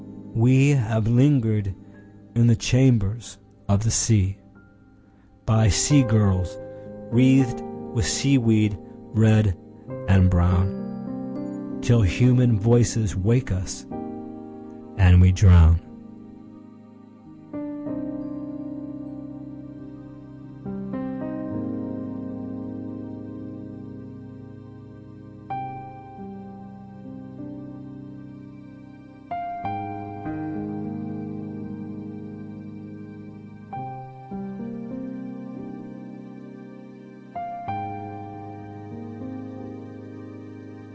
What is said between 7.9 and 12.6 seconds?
seaweed red and brownTill human